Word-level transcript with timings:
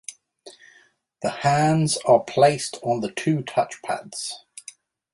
The 1.21 1.29
hands 1.29 1.97
are 2.05 2.23
placed 2.23 2.79
on 2.81 3.01
the 3.01 3.11
two 3.11 3.43
touch 3.43 3.83
pads. 3.83 4.43